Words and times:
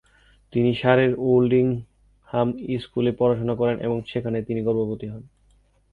তিনি 0.53 0.71
সারের 0.75 1.11
ওল্ডিংহাম 1.19 2.47
স্কুলে 2.79 3.11
পড়াশোনা 3.11 3.55
করেন 3.55 3.77
এবং 3.79 3.97
সেখানে 4.07 4.37
তিনি 4.41 4.61
গর্ভবতী 4.61 5.07
হন। 5.07 5.23